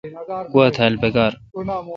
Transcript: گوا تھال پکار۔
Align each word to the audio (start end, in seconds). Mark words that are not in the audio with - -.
گوا 0.53 0.65
تھال 0.75 0.93
پکار۔ 1.01 1.31